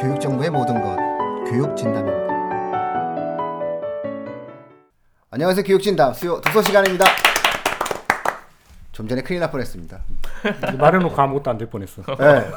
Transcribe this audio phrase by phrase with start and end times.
[0.00, 0.96] 교육 정보의 모든 것
[1.50, 2.30] 교육 진담입니다.
[5.30, 7.04] 안녕하세요 교육 진담 수요 독서 시간입니다.
[8.92, 9.98] 좀 전에 큰일 날 뻔했습니다.
[10.78, 12.02] 말해놓고 아무것도 안 될 뻔했어.
[12.18, 12.50] 네.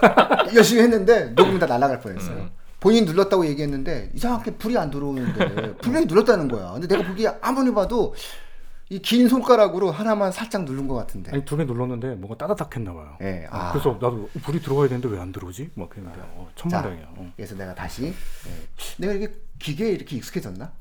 [0.56, 2.50] 열심히 했는데 녹음이 다 날아갈 뻔했어요.
[2.80, 6.72] 본인 눌렀다고 얘기했는데 이상하게 불이 안 들어오는데 분명히 눌렀다는 거야.
[6.74, 8.14] 근데 내가 보기에 아무리 봐도
[8.90, 11.32] 이 긴 손가락으로 하나만 살짝 누른 것 같은데.
[11.32, 13.18] 아니 두 개 눌렀는데 뭔가 따뜻했나 봐요.
[13.22, 13.72] 예, 아.
[13.72, 15.72] 그래서 나도 불이 들어가야 되는데 왜 안 들어오지?
[15.76, 17.06] 막 그랬는데 어, 천만다행이야.
[17.16, 17.32] 어.
[17.36, 18.14] 그래서 내가 다시 예.
[18.98, 20.72] 내가 이게 기계에 이렇게 익숙해졌나?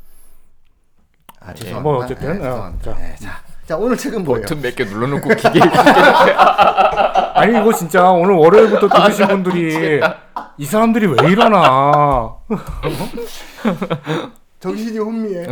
[1.40, 1.80] 아 죄송합니다.
[1.82, 2.94] 뭐 어쨌든, 예, 어, 죄송합니다.
[2.94, 3.00] 자.
[3.10, 4.42] 예, 자, 자 오늘 책은 뭐예요?
[4.46, 5.60] 버튼 몇 개 눌러놓고 기계
[7.34, 10.00] 아니 이거 진짜 오늘 월요일부터 들으신 분들이
[10.58, 12.36] 이 사람들이 왜 이러나
[14.62, 15.44] 정신이 혼미해.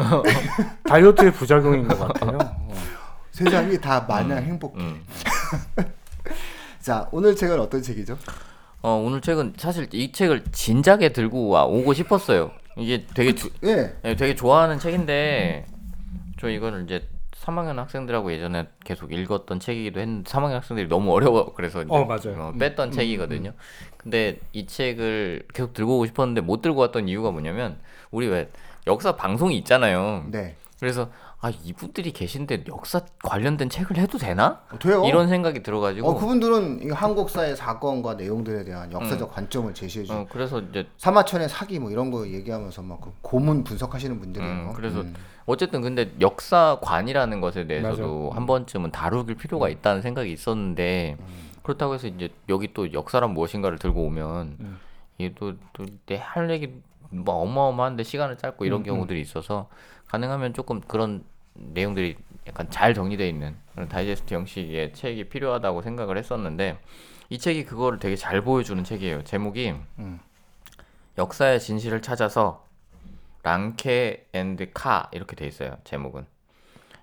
[0.84, 2.38] 다이어트의 부작용인 것 같아요.
[2.40, 2.74] 어.
[3.32, 4.78] 세상이 다 마냥 행복해.
[4.78, 5.02] 음.
[6.78, 8.16] 자 오늘 책은 어떤 책이죠?
[8.82, 12.52] 어, 오늘 책은 사실 이 책을 진작에 들고 와 오고 싶었어요.
[12.78, 13.96] 이게 되게 주, 예.
[14.04, 15.66] 예, 되게 좋아하는 책인데
[16.40, 21.82] 저 이거를 이제 3학년 학생들하고 예전에 계속 읽었던 책이기도 했는데 3학년 학생들이 너무 어려워 그래서
[21.82, 22.54] 이제 어, 맞아요.
[22.58, 23.54] 뺐던 책이거든요.
[23.96, 27.76] 근데 이 책을 계속 들고 오고 싶었는데 못 들고 왔던 이유가 뭐냐면
[28.12, 28.48] 우리 왜
[28.86, 30.24] 역사 방송이 있잖아요.
[30.30, 30.56] 네.
[30.78, 31.10] 그래서
[31.42, 34.60] 아 이분들이 계신데 역사 관련된 책을 해도 되나?
[34.70, 35.04] 어, 돼요.
[35.06, 40.12] 이런 생각이 들어가지고 어 그분들은 이 한국사의 사건과 내용들에 대한 역사적 관점을 제시해 주.
[40.12, 44.52] 어, 그래서 이제 사마천의 사기 뭐 이런 거 얘기하면서 막 그 고문 분석하시는 분들이에요.
[44.52, 45.14] 음, 그래서 음.
[45.46, 48.36] 어쨌든 근데 역사관이라는 것에 대해서도 맞아.
[48.36, 51.16] 한 번쯤은 다루길 필요가 있다는 생각이 있었는데
[51.62, 54.78] 그렇다고 해서 이제 여기 또 역사란 무엇인가를 들고 오면 음.
[55.18, 56.72] 이게 또내 할 얘기
[57.10, 59.68] 뭐 어마어마한데 시간을 짧고 이런 경우들이 있어서
[60.08, 62.16] 가능하면 조금 그런 내용들이
[62.46, 66.78] 약간 잘 정리되어 있는 그런 다이제스트 형식의 책이 필요하다고 생각을 했었는데
[67.28, 69.24] 이 책이 그거를 되게 잘 보여주는 책이에요.
[69.24, 70.20] 제목이 음.
[71.18, 72.66] 역사의 진실을 찾아서
[73.42, 75.76] 랑케 and 카 이렇게 돼 있어요.
[75.84, 76.26] 제목은.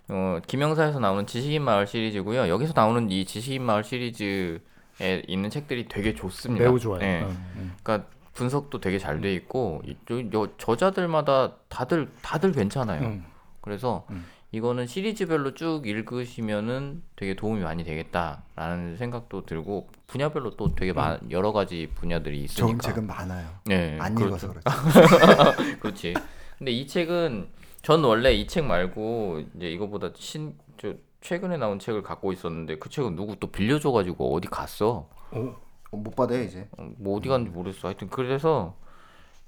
[0.09, 2.47] 어, 김영사에서 나오는 지식인 마을 시리즈고요.
[2.47, 6.63] 여기서 나오는 이 지식인 마을 시리즈에 있는 책들이 되게 좋습니다.
[6.63, 7.01] 매우 좋아요.
[7.01, 7.22] 예.
[7.22, 7.75] 어, 음.
[7.84, 13.02] 그러니까 분석도 되게 잘 돼 있고 이- 저- 저- 저자들마다 다들 다들 괜찮아요.
[13.02, 13.25] 음.
[13.62, 14.06] 그래서
[14.52, 21.52] 이거는 시리즈별로 쭉 읽으시면은 되게 도움이 많이 되겠다라는 생각도 들고 분야별로 또 되게 많, 여러
[21.52, 22.68] 가지 분야들이 있으니까.
[22.68, 23.50] 좋은 책은 많아요.
[23.66, 24.48] 네, 안 그렇죠.
[24.48, 25.80] 읽어서 그렇지.
[25.81, 26.14] 그렇지.
[26.59, 27.50] 근데 이 책은
[27.81, 32.88] 전 원래 이 책 말고 이제 이거보다 신 저 최근에 나온 책을 갖고 있었는데 그
[32.90, 35.09] 책은 누구 또 빌려줘가지고 어디 갔어.
[35.31, 35.56] 어, 어,
[35.97, 36.68] 못 받아요 이제.
[36.78, 37.88] 어, 뭐 어디 갔는지 모르겠어.
[37.90, 38.75] 하여튼 그래서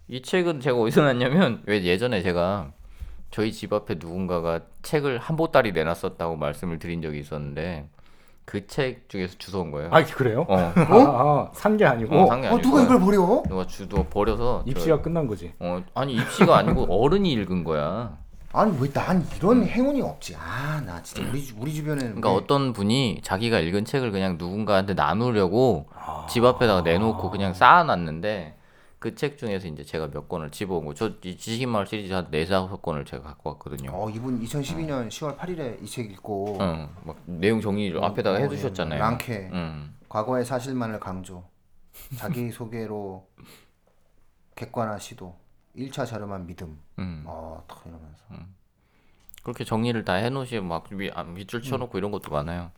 [0.08, 2.72] 이 책은 제가 어디서 났냐면 왜 예전에 제가
[3.32, 7.88] 저희 집 앞에 누군가가 책을 한 보따리 내놨었다고 말씀을 드린 적이 있었는데
[8.46, 9.90] 그 책 중에서 주워 온 거예요.
[9.94, 10.44] 아 그래요?
[10.50, 13.44] 어, 아, 아, 산 게 아니고 어, 산게 어 아니고 누가 이걸 버려?
[13.48, 15.54] 누가 주워 버려서 저- 입시가 끝난 거지.
[15.60, 18.18] 어 아니 입시가 아니고 어른이 읽은 거야.
[18.52, 20.36] 아니 왜 난 이런 행운이 없지?
[20.36, 24.38] 아 나 진짜 우리 주- 우리 주변에는 그러니까 왜- 어떤 분이 자기가 읽은 책을 그냥
[24.40, 25.88] 누군가한테 나누려고
[26.30, 28.56] 집 앞에다가 내놓고 그냥 쌓아놨는데
[28.98, 30.94] 그 책 중에서 이제 제가 몇 권을 집어온 거.
[30.94, 33.92] 저이 지식인 마을 시리즈 한 네다섯 권을 제가 갖고 왔거든요.
[33.94, 39.00] 어 이분 2012년 10월 8일에 이 책 읽고 응, 막 내용 정리를 앞에다가 어, 해주셨잖아요.
[39.00, 39.50] 랑케.
[39.54, 41.44] 응, 과거의 사실만을 강조,
[42.18, 43.26] 자기 소개로
[44.56, 45.34] 객관화 시도,
[45.76, 46.80] 1차 자료만 믿음.
[47.00, 47.24] 응.
[47.26, 48.26] 어, 딱 이러면서.
[49.44, 52.72] 그렇게 정리를 다 해놓으시면 막 위, 아, 밑줄 쳐놓고 이런 것도 많아요.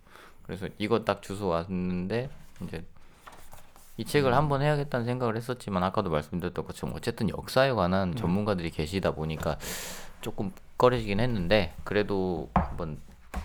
[0.43, 2.29] 그래서 이거 딱 주워 왔는데
[2.61, 2.85] 이제
[3.97, 9.57] 이 책을 한번 해야겠다는 생각을 했었지만 아까도 말씀드렸던 것처럼 어쨌든 역사에 관한 전문가들이 계시다 보니까
[10.21, 12.99] 조금 꺼려지긴 했는데 그래도 한번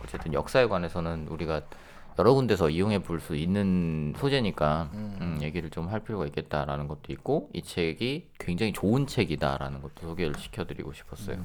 [0.04, 1.62] 어쨌든 역사에 관해서는 우리가
[2.18, 7.50] 여러 군데서 이용해 볼 수 있는 소재니까 음, 얘기를 좀 할 필요가 있겠다라는 것도 있고
[7.52, 11.38] 이 책이 굉장히 좋은 책이다라는 것도 소개를 시켜드리고 싶었어요.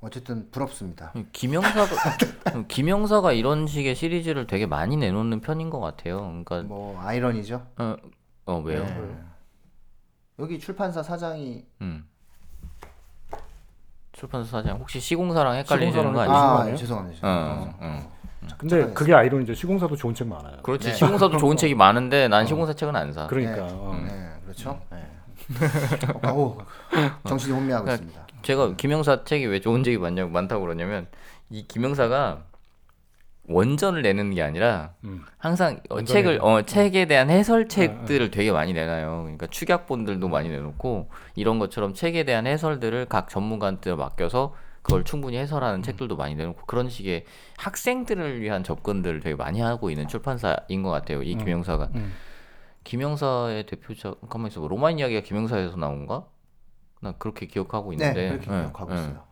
[0.00, 1.12] 어쨌든 부럽습니다.
[1.32, 1.86] 김영사가
[2.68, 6.18] 김영사가 이런 식의 시리즈를 되게 많이 내놓는 편인 것 같아요.
[6.20, 7.66] 그러니까 뭐 아이러니죠.
[7.78, 7.96] 어,
[8.46, 8.84] 어 왜요?
[8.84, 9.16] 네.
[10.38, 12.06] 여기 출판사 사장이 음.
[14.12, 16.38] 출판사 사장 혹시 시공사랑 헷갈리는 거 시공사랑 아니에요?
[16.38, 16.76] 아, 아니에요?
[16.76, 17.28] 죄송합니다.
[17.28, 18.17] 어, 어.
[18.56, 19.54] 근데 그게 아이러니죠.
[19.54, 20.58] 시공사도 좋은 책 많아요.
[20.62, 23.26] 그렇지 시공사도 좋은 책이 많은데 난 시공사 책은 안 사.
[23.26, 23.72] 그러니까 네.
[23.72, 24.00] 어.
[24.04, 24.80] 네, 그렇죠.
[24.90, 25.04] 네.
[26.28, 26.58] 어, 오,
[27.26, 28.26] 정신이 혼미하고 그러니까 있습니다.
[28.42, 31.06] 제가 김영사 책이 왜 좋은 책이 많냐고 많다고 그러냐면
[31.50, 32.44] 이 김영사가
[33.48, 35.24] 원전을 내는 게 아니라 음.
[35.38, 39.22] 항상 어, 책을 어, 책에 대한 해설책들을 되게 많이 내놔요.
[39.22, 44.54] 그러니까 축약본들도 많이 내놓고 이런 것처럼 책에 대한 해설들을 각 전문가한테 맡겨서
[44.88, 45.42] 그걸 충분히 음.
[45.42, 47.26] 해설하는 책들도 많이 내놓고 그런 식의
[47.58, 51.22] 학생들을 위한 접근들을 되게 많이 하고 있는 출판사인 것 같아요.
[51.22, 52.14] 이 김영사가 음.
[52.84, 54.68] 김영사의 대표작 가만 있어 봐.
[54.68, 56.24] 로마인 이야기가 김영사에서 나온가?
[57.02, 58.94] 나 그렇게 기억하고 네, 있는데 그렇게 예, 기억하고 예.
[58.96, 59.28] 있어요.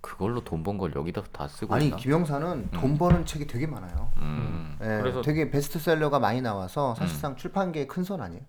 [0.00, 1.96] 그걸로 돈 번 걸 여기다 다 쓰고 아니 있나?
[1.98, 4.10] 김영사는 돈 버는 책이 되게 많아요.
[4.16, 4.78] 음.
[4.80, 8.42] 예, 그래서 되게 베스트셀러가 많이 나와서 사실상 출판계의 큰 손 아니에요?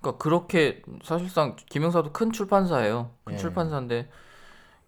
[0.00, 3.10] 그러니까 그렇게 사실상 김영사도 큰 출판사예요.
[3.22, 3.38] 큰 예.
[3.38, 4.08] 출판사인데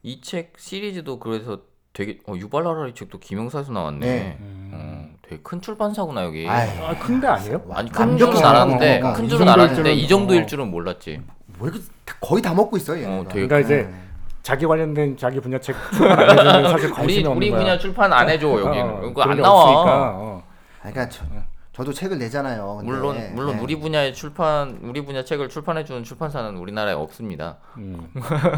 [0.03, 1.59] 이 책 시리즈도 그래서
[1.93, 4.07] 되게 어, 유발라라리 책도 김영사에서 나왔네.
[4.07, 4.39] 네.
[4.73, 6.49] 어, 되게 큰 출판사구나 여기.
[6.49, 7.63] 아이, 아 큰데 아니에요?
[7.73, 10.47] 아니 큰 완벽히 줄은 알았는데 큰이 줄은 정도일 알았는데 줄은- 이 정도일 어.
[10.47, 11.21] 줄은 몰랐지.
[11.59, 13.03] 뭐 이렇게 다- 거의 다 먹고 있어요.
[13.03, 13.21] 얘네가.
[13.21, 13.95] 어, 되게 그러니까 이제 네.
[14.43, 17.61] 자기 관련된 자기 분야 책 출판 안 해주면 사실 관심이 우리 없는 우리 거야.
[17.61, 18.79] 분야 출판 안 해줘 여기.
[18.81, 19.63] 어, 이거 그런 안게 나와.
[19.63, 20.43] 없으니까, 어.
[20.79, 21.25] 아, 그러니까 저,
[21.73, 22.77] 저도 책을 내잖아요.
[22.81, 23.61] 근데, 물론 물론 예.
[23.61, 27.57] 우리 분야의 출판 우리 분야 책을 출판해 주는 출판사는 우리나라에 없습니다.
[27.79, 28.13] 음.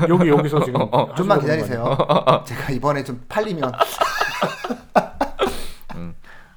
[0.09, 1.97] 여기 여기서 지금 어, 좀만 하시려고 기다리세요.
[2.45, 3.73] 제가 이번에 좀 팔리면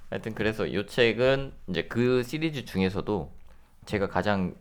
[0.10, 3.32] 하여튼 그래서 이 책은 이제 그 시리즈 중에서도
[3.86, 4.56] 제가 가장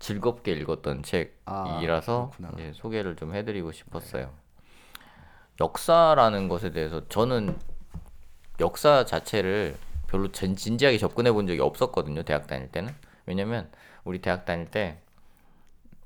[0.00, 2.50] 즐겁게 읽었던 책이라서 아.
[2.54, 4.30] 이제 소개를 좀 해드리고 싶었어요.
[5.60, 7.56] 역사라는 것에 대해서 저는
[8.60, 9.76] 역사 자체를
[10.08, 12.24] 별로 진, 진지하게 접근해 본 적이 없었거든요.
[12.24, 12.92] 대학 다닐 때는.
[13.26, 13.70] 왜냐면
[14.04, 15.00] 우리 대학 다닐 때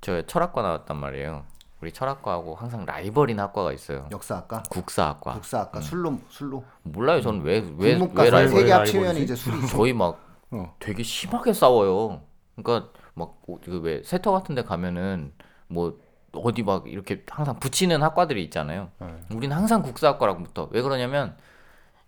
[0.03, 1.45] 저 철학과 나왔단 말이에요.
[1.81, 4.09] 우리 철학과하고 항상 라이벌인 학과가 있어요.
[4.11, 5.35] 역사학과, 국사학과.
[5.35, 7.21] 국사학과, 술로 술로 몰라요.
[7.23, 8.73] 저는 왜왜왜 국문과 라이벌 세개?
[8.73, 10.21] 합치면 이제 술이 거의 막
[10.51, 10.75] 어.
[10.81, 12.23] 되게 심하게 싸워요.
[12.57, 15.33] 그러니까 막그왜 세터 같은 데 가면은
[15.69, 15.99] 뭐
[16.33, 18.91] 어디 막 이렇게 항상 붙이는 학과들이 있잖아요.
[19.01, 19.07] 네.
[19.33, 20.69] 우리는 항상 국사학과라고 붙어.
[20.73, 21.37] 왜 그러냐면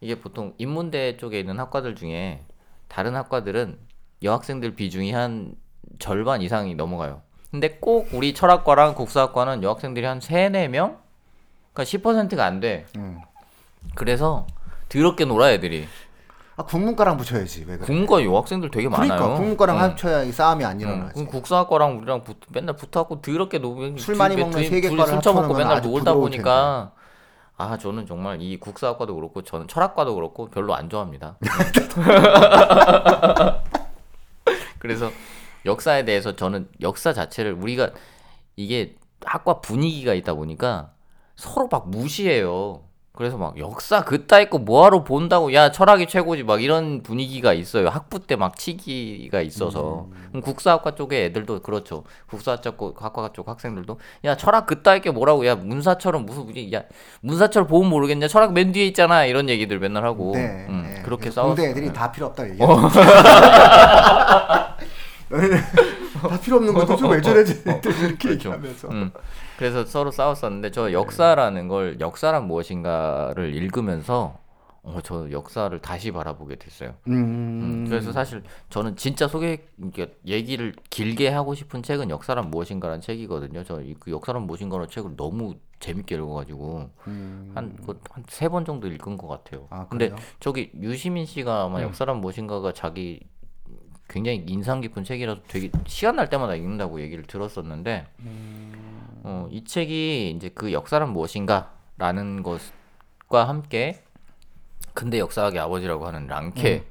[0.00, 2.42] 이게 보통 인문대 쪽에 있는 학과들 중에
[2.88, 3.78] 다른 학과들은
[4.22, 5.54] 여학생들 비중이 한
[5.98, 7.22] 절반 이상이 넘어가요.
[7.50, 10.96] 근데 꼭 우리 철학과랑 국사학과는 여학생들이 한 3, 4명?
[11.72, 12.86] 그러니까 10%가 안 돼.
[12.96, 13.20] 음.
[13.94, 14.46] 그래서
[14.88, 15.86] 더럽게 놀아 애들이.
[16.56, 17.86] 아 국문과랑 붙여야지 왜 그래?
[17.86, 19.36] 국문과 여학생들 되게 그러니까 많아요.
[19.36, 19.82] 국문과랑 응.
[19.82, 20.80] 합쳐야 이 싸움이 안 응.
[20.80, 21.14] 일어나지.
[21.14, 25.48] 그럼 국사학과랑 우리랑 붙, 맨날 붙어갖고 더럽게 놀술 많이 먹는 세 개과를 둘이 술 처먹고
[25.48, 26.92] 합쳐놓으면 맨날 놀다 보니까
[27.56, 31.38] 아 저는 정말 이 국사학과도 그렇고 저는 철학과도 그렇고 별로 안 좋아합니다.
[34.78, 35.10] 그래서
[35.64, 37.90] 역사에 대해서 저는 역사 자체를 우리가
[38.56, 40.92] 이게 학과 분위기가 있다 보니까
[41.36, 42.82] 서로 막 무시해요.
[43.16, 47.88] 그래서 막 역사 그따위 거 뭐하러 본다고 야 철학이 최고지 막 이런 분위기가 있어요.
[47.88, 52.02] 학부 때 막 치기가 있어서 그럼 국사학과 쪽에 애들도 그렇죠.
[52.28, 56.82] 국사학과 쪽 학생들도 야 철학 그따위 게 뭐라고 야 문사처럼 무슨 무슨- 야
[57.20, 61.02] 문사처럼 보면 모르겠냐 철학 맨 뒤에 있잖아 이런 얘기들 맨날 하고 네, 음, 네.
[61.02, 61.54] 그렇게 싸웠어.
[61.54, 62.66] 공대 애들이 다 필요 없다 얘기해.
[66.28, 68.30] 다 필요 없는 것도 좀왜 저래지 이렇게 그렇죠.
[68.50, 68.88] 얘기하면서.
[68.88, 69.10] 음.
[69.58, 74.38] 그래서 서로 싸웠었는데 저 역사라는 걸 역사란 무엇인가를 읽으면서
[74.82, 76.94] 어, 저 역사를 다시 바라보게 됐어요.
[77.08, 77.12] 음.
[77.14, 83.64] 음, 그래서 사실 저는 진짜 소개 이렇게 얘기를 길게 하고 싶은 책은 역사란 무엇인가라는 책이거든요.
[83.64, 87.52] 저 그 역사란 무엇인가라는 책을 너무 재밌게 읽어가지고 음.
[87.54, 89.66] 한한세 번 정도 읽은 것 같아요.
[89.70, 90.14] 아, 근데?
[90.40, 93.20] 저기 유시민 씨가 아마 역사란 무엇인가가 자기
[94.08, 98.06] 굉장히 인상 깊은 책이라서 되게 시간 날 때마다 읽는다고 얘기를 들었었는데
[99.24, 104.04] 어, 이 책이 이제 그 역사란 무엇인가라는 것과 함께
[104.92, 106.82] 근대 역사학의 아버지라고 하는 랑케에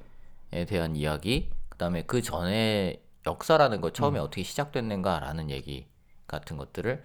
[0.67, 5.87] 대한 이야기 그다음에 그 전에 역사라는 거 처음에 어떻게 시작됐는가라는 얘기
[6.27, 7.03] 같은 것들을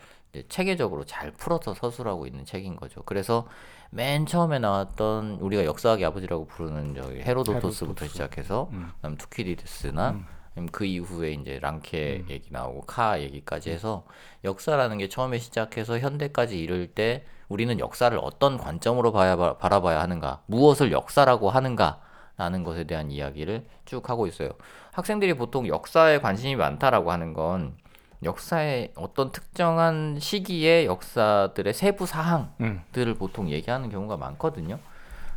[0.49, 3.03] 체계적으로 잘 풀어서 서술하고 있는 책인 거죠.
[3.05, 3.47] 그래서
[3.91, 10.21] 맨 처음에 나왔던 우리가 역사학의 아버지라고 부르는 저기 헤로도토스부터 시작해서 그다음 투키디데스나
[10.55, 14.05] 아니면 그 이후에 이제 랑케 얘기 나오고 카 얘기까지 해서
[14.45, 20.93] 역사라는 게 처음에 시작해서 현대까지 이를 때 우리는 역사를 어떤 관점으로 봐야 바라봐야 하는가, 무엇을
[20.93, 22.01] 역사라고 하는가
[22.37, 24.51] 라는 것에 대한 이야기를 쭉 하고 있어요.
[24.93, 27.77] 학생들이 보통 역사에 관심이 많다라고 하는 건
[28.23, 33.19] 역사의 어떤 특정한 시기의 역사들의 세부 사항들을 음.
[33.19, 34.79] 보통 얘기하는 경우가 많거든요.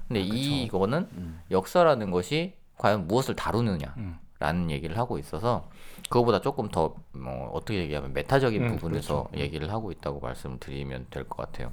[0.08, 1.08] 근데 이거는
[1.52, 5.70] 역사라는 것이 과연 무엇을 다루느냐라는 얘기를 하고 있어서
[6.10, 11.38] 그거보다 조금 더 뭐 어떻게 얘기하면 메타적인 음, 부분에서 얘기를 하고 있다고 말씀드리면 될 것
[11.38, 11.72] 같아요.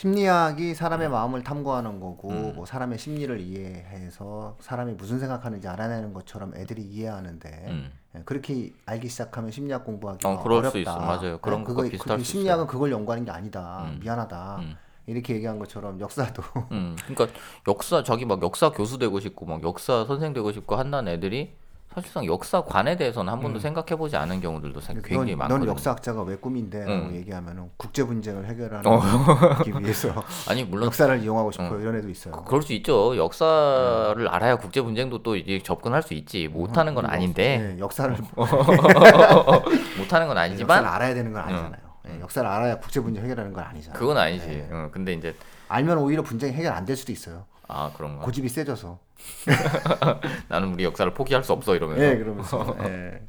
[0.00, 0.74] 심리학이 음.
[0.74, 7.64] 사람의 마음을 탐구하는 거고 뭐 사람의 심리를 이해해서 사람이 무슨 생각하는지 알아내는 것처럼 애들이 이해하는데
[7.68, 7.90] 음.
[8.14, 10.70] 예, 그렇게 알기 시작하면 심리학 공부하기가 어, 그럴 어렵다.
[10.72, 10.98] 수 있어.
[11.00, 11.38] 맞아요.
[11.38, 13.84] 그런 예, 그거- 비슷할 그 수 심리학은 그걸 연구하는 게 아니다.
[13.86, 13.98] 음.
[14.02, 14.56] 미안하다.
[14.58, 14.76] 음.
[15.06, 17.28] 이렇게 얘기한 것처럼 역사도 음, 그러니까
[17.66, 21.54] 역사 자기 막 역사 교수 되고 싶고 막 역사 선생 되고 싶고 한다는 애들이
[21.96, 25.64] 사실상 역사관에 대해서는 한 번도 생각해보지 않은 경우들도 사- 굉장히 넌, 많거든요.
[25.64, 27.14] 넌 역사학자가 왜 꿈인데라고 응.
[27.16, 29.00] 얘기하면은 국제 분쟁을 해결하기 어.
[29.80, 30.12] 위해서
[30.46, 32.34] 아니 물론 역사를 이용하고 싶어 이런 애도 있어요.
[32.44, 33.16] 그럴 수 있죠.
[33.16, 36.48] 역사를 알아야 국제 분쟁도 또 이제 접근할 수 있지.
[36.48, 41.80] 못하는 건 아닌데 네, 역사를 못하는 건 역사를 아니지만 알아야 되는 건 아니잖아요.
[42.04, 43.98] 네, 역사를 알아야 국제 분쟁 해결하는 건 아니잖아요.
[43.98, 44.66] 그건 아니지.
[44.70, 45.34] 어, 근데 이제
[45.68, 47.46] 알면 오히려 분쟁이 해결 안 될 수도 있어요.
[47.68, 48.24] 아 그런가.
[48.24, 48.98] 고집이 세져서.
[50.48, 52.04] 나는 우리 역사를 포기할 수 없어 이러면서.
[52.04, 52.76] 예, 그러면서.
[52.84, 53.22] 예.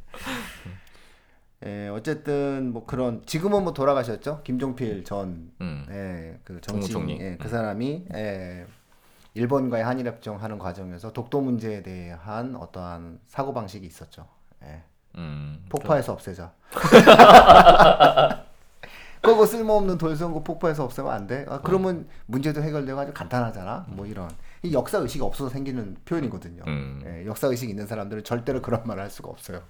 [1.65, 5.87] 예, 어쨌든 뭐 그런 지금은 뭐 돌아가셨죠 김종필 전 음.
[5.89, 6.61] 예, 그.
[6.61, 8.67] 정치 예, 그 사람이 예,
[9.33, 14.27] 일본과의 한일 협정 하는 과정에서 독도 문제에 대한 어떠한 사고 방식이 있었죠.
[14.63, 14.83] 예.
[15.15, 15.65] 음.
[15.69, 16.53] 폭파해서 없애자.
[19.21, 21.45] 그거 쓸모없는 돌선고 폭파해서 없애면 안 돼?
[21.49, 23.85] 아, 그러면 문제도 해결되고 아주 간단하잖아.
[23.89, 24.29] 뭐 이런
[24.63, 26.63] 이 역사 의식이 없어서 생기는 표현이거든요.
[26.67, 27.03] 음.
[27.05, 29.61] 예, 역사 의식 있는 사람들은 절대로 그런 말을 할 수가 없어요.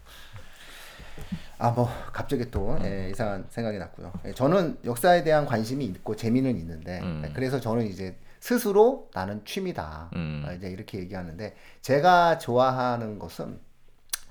[1.60, 4.12] 아 뭐 갑자기 또 예, 이상한 생각이 났고요.
[4.25, 7.24] 예, 저는 역사에 대한 관심이 있고 재미는 있는데 음.
[7.25, 10.12] 예, 그래서 저는 이제 스스로 나는 취미다.
[10.16, 10.44] 음.
[10.48, 13.60] 아, 이제 이렇게 얘기하는데 제가 좋아하는 것은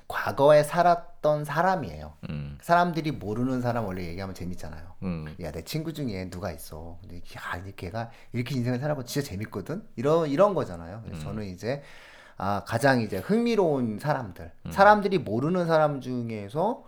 [0.09, 2.15] 과거에 살았던 사람이에요.
[2.31, 2.59] 음.
[2.61, 4.93] 사람들이 모르는 사람 원래 얘기하면 재밌잖아요.
[5.03, 5.35] 음.
[5.41, 6.99] 야, 내 친구 중에 누가 있어.
[7.01, 9.83] 근데 야, 이 걔가 이렇게 인생을 살아보고 진짜 재밌거든.
[9.97, 11.03] 이런 이런 거잖아요.
[11.05, 11.83] 그래서 저는 이제
[12.39, 16.85] 아, 가장 이제 흥미로운 사람들, 사람들이 모르는 사람 중에서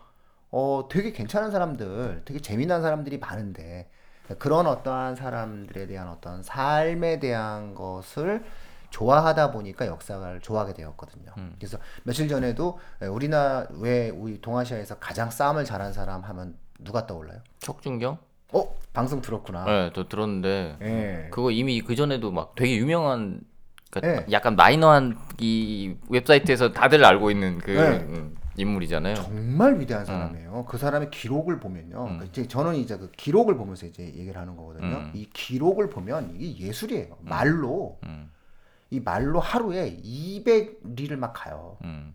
[0.51, 3.91] 어, 되게 괜찮은 사람들, 되게 재미난 사람들이 많은데
[4.39, 8.45] 그런 어떠한 사람들에 대한 어떤 삶에 대한 것을
[8.91, 11.33] 좋아하다 보니까 역사를 좋아하게 되었거든요.
[11.59, 12.79] 그래서 며칠 전에도
[13.11, 17.41] 우리나라 왜 우리 동아시아에서 가장 싸움을 잘한 사람 하면 누가 떠올라요?
[17.61, 18.19] 척준경?
[18.53, 19.65] 어 방송 들었구나.
[19.65, 21.29] 네, 저 들었는데 예.
[21.31, 23.41] 그거 이미 그 전에도 막 되게 유명한
[23.91, 24.33] 그러니까 네.
[24.33, 27.99] 약간 마이너한 이 웹사이트에서 다들 알고 있는 그 네.
[27.99, 29.15] 음, 인물이잖아요.
[29.15, 30.65] 정말 위대한 사람이에요.
[30.67, 32.03] 그 사람의 기록을 보면요.
[32.03, 34.97] 그러니까 이제 저는 이제 그 기록을 보면서 이제 얘기를 하는 거거든요.
[34.97, 35.13] 음.
[35.15, 37.19] 이 기록을 보면 이게 예술이에요.
[37.21, 38.31] 말로 음.
[38.91, 41.79] 이 말로 하루에 200리를 막 가요.
[41.85, 42.15] 음.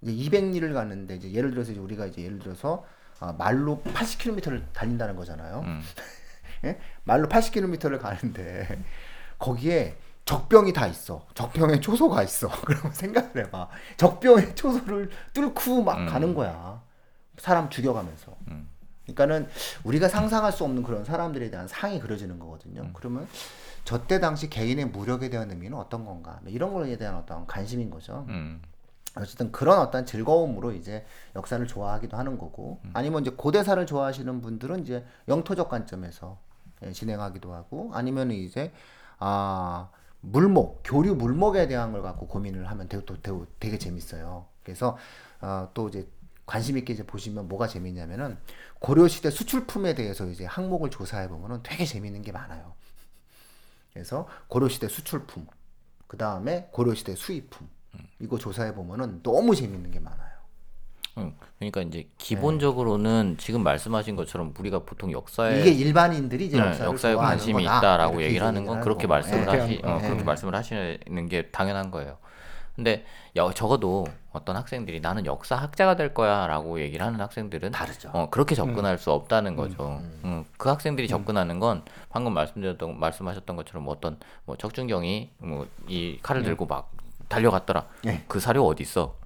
[0.00, 2.84] 이제 200리를 가는데 이제 예를 들어서 이제 우리가 이제 예를 들어서
[3.20, 5.62] 아, 말로 80km를 달린다는 거잖아요.
[5.64, 5.80] 음.
[6.64, 6.78] 예?
[7.04, 8.82] 말로 80km를 가는데
[9.38, 11.26] 거기에 적병이 다 있어.
[11.34, 12.48] 적병에 초소가 있어.
[12.64, 13.68] 그러면 생각을 해봐.
[13.96, 16.06] 적병에 초소를 뚫고 막 음.
[16.06, 16.82] 가는 거야.
[17.38, 18.36] 사람 죽여가면서.
[18.48, 18.68] 음.
[19.04, 19.48] 그러니까는
[19.82, 22.82] 우리가 상상할 수 없는 그런 사람들에 대한 상이 그려지는 거거든요.
[22.82, 22.90] 음.
[22.92, 23.26] 그러면
[23.84, 26.38] 저 때 당시 개인의 무력에 대한 의미는 어떤 건가?
[26.42, 28.24] 뭐 이런 거에 대한 어떤 관심인 거죠.
[28.28, 28.62] 음.
[29.14, 31.04] 어쨌든 그런 어떤 즐거움으로 이제
[31.36, 36.38] 역사를 좋아하기도 하는 거고 아니면 이제 고대사를 좋아하시는 분들은 이제 영토적 관점에서
[36.82, 38.72] 예, 진행하기도 하고 아니면 이제
[39.18, 39.90] 아
[40.22, 44.46] 물목 교류 물목에 대한 걸 갖고 고민을 하면 되게 또 되게, 되게 재밌어요.
[44.62, 44.96] 그래서
[45.42, 46.08] 어, 또 이제
[46.46, 48.38] 관심 있게 이제 보시면 뭐가 재밌냐면은
[48.78, 52.72] 고려 시대 수출품에 대해서 이제 항목을 조사해 보면은 되게 재밌는 게 많아요.
[53.92, 55.46] 그래서 고려 시대 수출품,
[56.06, 57.68] 그 다음에 고려 시대 수입품
[58.20, 60.32] 이거 조사해 보면은 너무 재밌는 게 많아요.
[61.18, 61.34] 음.
[61.58, 67.12] 그러니까 이제 기본적으로는 지금 말씀하신 것처럼 우리가 보통 역사에 이게 일반인들이 이제 네, 역사를 역사에
[67.12, 67.78] 좋아하는 관심이 거다.
[67.78, 69.58] 있다라고 얘기를 하는 건 그렇게 말씀을 거고.
[69.58, 69.86] 하시 예.
[69.86, 70.06] 어, 예.
[70.06, 72.16] 그렇게 말씀을 하시는 게 당연한 거예요.
[72.74, 73.04] 근데
[73.36, 78.10] 여, 적어도 어떤 학생들이 나는 역사학자가 될 거야라고 얘기를 하는 학생들은 다르죠.
[78.14, 80.00] 어, 그렇게 접근할 수 없다는 거죠.
[80.24, 86.18] 음, 그 학생들이 접근하는 건 방금 말씀드렸던 말씀하셨던 것처럼 뭐 어떤 뭐 척준경이 뭐 이
[86.22, 86.90] 칼을 들고 막
[87.28, 87.86] 달려갔더라.
[88.06, 88.24] 예.
[88.26, 89.16] 그 사료 어디 있어?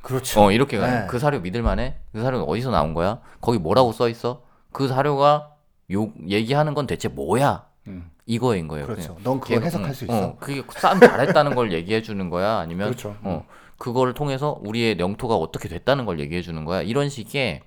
[0.00, 0.40] 그렇죠.
[0.44, 1.00] 어 이렇게 가요.
[1.02, 1.06] 네.
[1.06, 1.96] 그 사료 믿을만해?
[2.12, 3.20] 그 사료는 어디서 나온 거야?
[3.42, 4.42] 거기 뭐라고 써 있어?
[4.72, 5.52] 그 사료가
[5.92, 7.66] 요 얘기하는 건 대체 뭐야?
[7.88, 8.10] 음.
[8.26, 8.86] 이거인 거예요.
[8.86, 9.14] 그렇죠.
[9.14, 9.22] 그냥.
[9.22, 10.24] 넌 걔가- 해석할 어, 수 있어?
[10.26, 12.58] 어, 그게 싸움 잘했다는 걸 얘기해 주는 거야?
[12.58, 13.16] 아니면 그렇죠.
[13.22, 13.46] 어
[13.78, 16.82] 그거를 통해서 우리의 영토가 어떻게 됐다는 걸 얘기해 주는 거야?
[16.82, 17.62] 이런 식의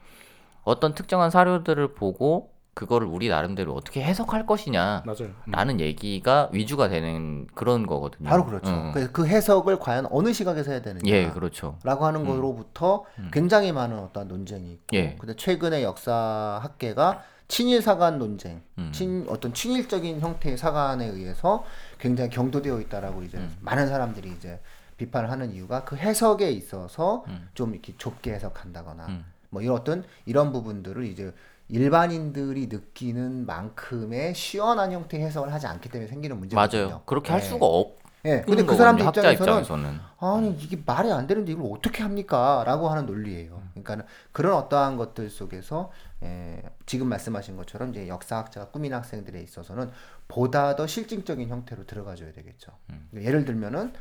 [0.63, 5.03] 어떤 특정한 사료들을 보고 그거를 우리 나름대로 어떻게 해석할 것이냐?
[5.05, 5.31] 맞아요.
[5.47, 5.51] 음.
[5.51, 8.29] 라는 얘기가 위주가 되는 그런 거거든요.
[8.29, 8.69] 바로 그렇죠.
[8.71, 8.91] 음.
[9.11, 11.01] 그 해석을 과연 어느 시각에서 해야 되느냐.
[11.11, 11.77] 예, 그렇죠.
[11.83, 15.15] 라고 하는 거로부터 굉장히 많은 어떤 논쟁이 있고 예.
[15.19, 18.91] 근데 최근에 역사 학계가 친일 사관 논쟁, 음.
[18.93, 21.65] 친 어떤 친일적인 형태의 사관에 의해서
[21.97, 23.57] 굉장히 경도되어 있다라고 이제 음.
[23.59, 24.61] 많은 사람들이 이제
[24.97, 27.49] 비판을 하는 이유가 그 해석에 있어서 음.
[27.55, 29.25] 좀 이렇게 좁게 해석한다거나 음.
[29.49, 31.33] 뭐 이런 어떤 이런 부분들을 이제
[31.69, 36.85] 일반인들이 느끼는 만큼의 시원한 형태의 해석을 하지 않기 때문에 생기는 문제거든요.
[36.85, 37.01] 맞아요.
[37.05, 37.45] 그렇게 할 예.
[37.45, 37.97] 수가 없.
[38.25, 38.41] 예.
[38.41, 42.63] 근데 그 사람들 입장에서는 입장에서는 아니 이게 말이 안 되는데 이걸 어떻게 합니까?
[42.65, 43.61] 라고 하는 논리예요.
[43.73, 45.91] 그러니까 그런 어떠한 것들 속에서
[46.23, 49.91] 에, 지금 말씀하신 것처럼 이제 역사학자가 꾸민 학생들에 있어서는
[50.27, 52.71] 보다 더 실증적인 형태로 들어가줘야 되겠죠.
[52.88, 53.93] 그러니까 예를 들면은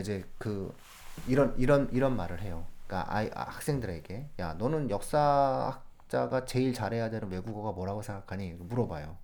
[0.00, 0.74] 이제 그
[1.26, 2.66] 이런 이런 이런 말을 해요.
[2.86, 9.16] 그러니까 그러니까 아이 아, 학생들에게 야 너는 역사학자가 제일 잘해야 되는 외국어가 뭐라고 생각하니 물어봐요.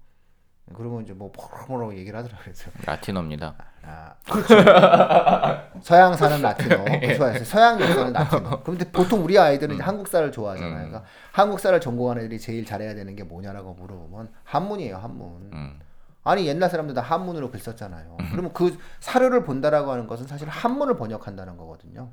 [0.74, 1.32] 그러면 이제 뭐
[1.68, 2.42] 뭐라고 얘기를 하더라고요.
[2.44, 3.54] 그래서 라틴어입니다.
[3.82, 4.54] 아, 그렇죠.
[5.82, 6.84] 서양 사는 라틴어,
[7.16, 7.44] 좋아했어요.
[7.44, 8.62] 서양 역사는 라틴어.
[8.62, 10.74] 그런데 보통 우리 아이들은 이제 한국사를 좋아하잖아요.
[10.74, 15.50] 그러니까 한국사를 전공하는 애들이 제일 잘해야 되는 게 뭐냐라고 물어보면 한문이에요, 한문.
[15.52, 15.80] 음.
[16.22, 18.16] 아니 옛날 사람들 다 한문으로 글 썼잖아요.
[18.30, 22.10] 그러면 그 사료를 본다라고 하는 것은 사실 한문을 번역한다는 거거든요.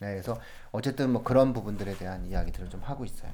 [0.00, 0.38] 네, 그래서
[0.72, 3.30] 어쨌든 뭐 그런 부분들에 대한 이야기들을 좀 하고 있어요.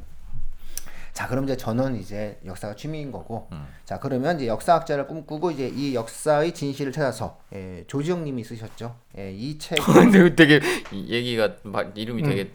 [1.15, 3.49] 자, 그럼 이제 저는 이제 역사가 취미인 거고,
[3.85, 8.97] 자 그러면 이제 역사학자를 꿈꾸고 이제 이 역사의 진실을 찾아서 예, 조지영님이 쓰셨죠.
[9.19, 12.51] 예, 이 책, 근데 되게 이 얘기가 막 이름이 되게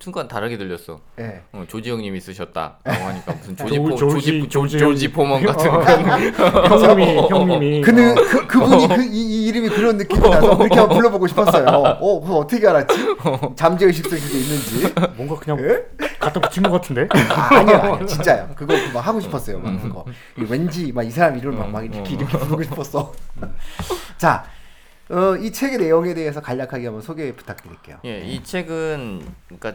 [0.00, 1.00] 순간 다르게 들렸어.
[1.20, 5.70] 예, 어, 조지영님이 쓰셨다라고 하니까 무슨 조지포 조- 조지- 조지 조지- 조지 포먼 같은
[6.90, 7.80] 형님이 형님이.
[7.86, 11.66] 그는 그 그분이 그, 이, 이 이름이 그런 느낌이 나서 그렇게 한번 불러보고 싶었어요.
[11.66, 12.94] 어, 그거 어떻게 알았지?
[13.56, 14.92] 잠재의식 속에 있는지.
[15.16, 15.84] 뭔가 그냥 예?
[16.22, 17.08] 갖다 붙인 것 같은데.
[17.30, 18.48] 아, 아니요, 아니요, 진짜요.
[18.54, 20.04] 그거 막 하고 싶었어요, 막 그거.
[20.38, 23.12] 이 왠지 막 이 사람 이름을 막, 막 이렇게 이렇게 부르고 싶었어.
[24.16, 24.44] 자,
[25.10, 27.98] 어, 이 책의 내용에 대해서 간략하게 한번 소개 부탁드릴게요.
[28.04, 29.74] 예, 이 책은 그러니까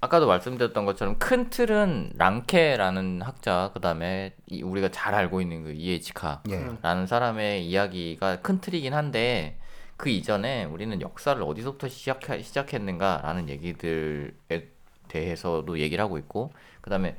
[0.00, 7.02] 아까도 말씀드렸던 것처럼 큰 틀은 랑케라는 학자 그다음에 이 우리가 잘 알고 있는 그 이에치카라는
[7.02, 7.06] 예.
[7.06, 9.58] 사람의 이야기가 큰 틀이긴 한데
[9.96, 14.68] 그 이전에 우리는 역사를 어디서부터 시작 시작했는가라는 얘기들에
[15.08, 17.16] 대해서도 얘기를 하고 있고 그다음에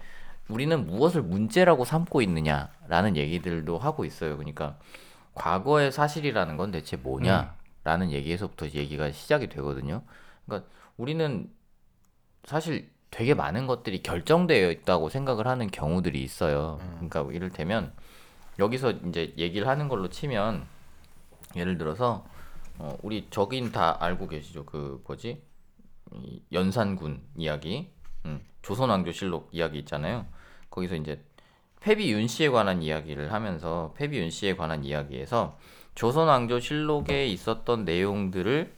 [0.50, 4.38] 우리는 무엇을 문제라고 삼고 있느냐라는 얘기들도 하고 있어요.
[4.38, 4.77] 그러니까
[5.34, 10.01] 과거의 사실이라는 건 대체 뭐냐라는 얘기에서부터 얘기가 시작이 되거든요.
[10.46, 11.50] 그러니까 우리는
[12.46, 16.79] 사실 되게 많은 것들이 결정되어 있다고 생각을 하는 경우들이 있어요.
[16.96, 17.94] 그러니까 이를테면
[18.60, 20.65] 여기서 이제 얘기를 하는 걸로 치면
[21.56, 22.25] 예를 들어서
[22.79, 24.65] 어, 우리 저긴 다 알고 계시죠?
[24.65, 25.41] 그 뭐지?
[26.13, 27.89] 이 연산군 이야기,
[28.25, 30.25] 음, 조선왕조실록 이야기 있잖아요.
[30.69, 31.23] 거기서 이제
[31.79, 35.57] 패비 윤 씨에 관한 이야기를 하면서 패비 윤 씨에 관한 이야기에서
[35.95, 38.75] 조선왕조실록에 있었던 내용들을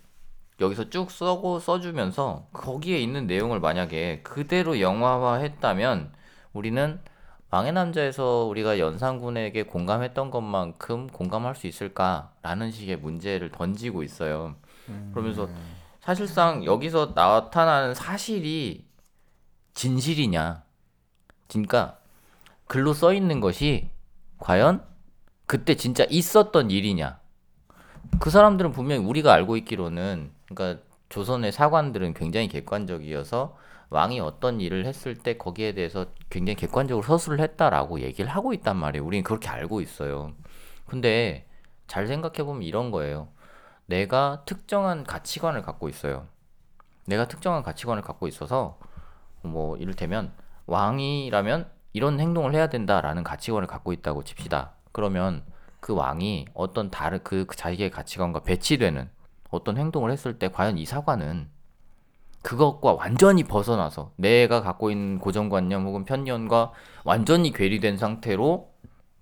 [0.62, 6.12] 여기서 쭉 써고 써주면서 거기에 있는 내용을 만약에 그대로 영화화했다면
[6.53, 7.00] 우리는
[7.51, 14.56] 왕의 남자에서 우리가 연산군에게 공감했던 것만큼 공감할 수 있을까라는 식의 문제를 던지고 있어요.
[15.13, 15.49] 그러면서
[15.99, 18.85] 사실상 여기서 나타나는 사실이
[19.73, 20.63] 진실이냐?
[21.47, 21.99] 그러니까
[22.67, 23.89] 글로 써 있는 것이
[24.38, 24.83] 과연
[25.45, 27.19] 그때 진짜 있었던 일이냐?
[28.19, 33.57] 그 사람들은 분명히 우리가 알고 있기로는 그러니까 조선의 사관들은 굉장히 객관적이어서
[33.89, 39.03] 왕이 어떤 일을 했을 때 거기에 대해서 굉장히 객관적으로 서술을 했다라고 얘기를 하고 있단 말이에요.
[39.03, 40.33] 우리는 그렇게 알고 있어요.
[40.85, 41.47] 근데
[41.88, 43.29] 잘 생각해 보면 이런 거예요.
[43.89, 46.28] 내가 특정한 가치관을 갖고 있어요.
[47.06, 48.78] 내가 특정한 가치관을 갖고 있어서
[49.41, 50.32] 뭐 이를테면
[50.67, 54.73] 왕이라면 이런 행동을 해야 된다라는 가치관을 갖고 있다고 칩시다.
[54.91, 55.43] 그러면
[55.80, 59.10] 그 왕이 어떤 다른 그 자기의 가치관과 배치되는
[59.49, 61.49] 어떤 행동을 했을 때 과연 이 사관은
[62.43, 66.73] 그것과 완전히 벗어나서 내가 갖고 있는 고정관념 혹은 편견과
[67.06, 68.71] 완전히 괴리된 상태로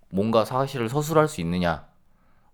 [0.09, 1.86] 뭔가 사실을 서술할 수 있느냐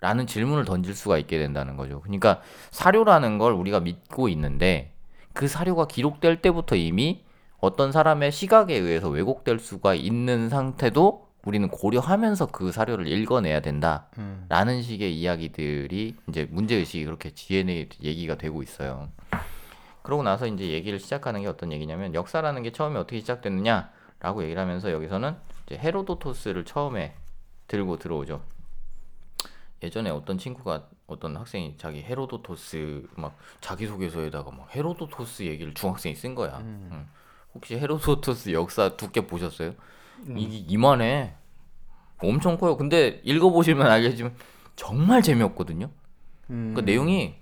[0.04, 2.02] 라는 질문을 던질 수가 있게 된다는 거죠.
[2.02, 4.92] 그러니까 사료라는 걸 우리가 믿고 있는데
[5.32, 7.24] 그 사료가 기록될 때부터 이미
[7.60, 15.18] 어떤 사람의 시각에 의해서 왜곡될 수가 있는 상태도 우리는 고려하면서 그 사료를 읽어내야 된다라는 식의
[15.18, 19.08] 이야기들이 이제 문제 의식이 그렇게 DNA 얘기가 되고 있어요.
[20.02, 24.92] 그러고 나서 이제 얘기를 시작하는 게 어떤 얘기냐면 역사라는 게 처음에 어떻게 시작됐느냐라고 얘기를 하면서
[24.92, 25.36] 여기서는
[25.66, 27.16] 이제 헤로도토스를 처음에
[27.68, 28.42] 들고 들어오죠.
[29.84, 36.60] 예전에 어떤 친구가 어떤 학생이 자기 헤로도토스 막 자기소개서에다가 막 헤로도토스 얘기를 중학생이 쓴 거야.
[36.62, 37.08] 응.
[37.54, 39.74] 혹시 헤로도토스 역사 두께 보셨어요?
[40.38, 41.36] 이게 이만해.
[42.19, 42.78] 엄청 커요.
[42.78, 44.34] 근데 읽어보시면 알겠지만
[44.78, 45.89] 정말 재미없거든요.
[46.48, 47.36] 그 내용이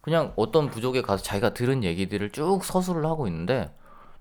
[0.00, 3.74] 그냥 어떤 부족에 가서 자기가 들은 얘기들을 쭉 서술을 하고 있는데